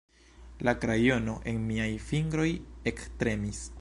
La 0.67 0.73
krajono 0.85 1.35
en 1.51 1.59
miaj 1.67 1.87
fingroj 2.07 2.49
ektremis. 2.93 3.63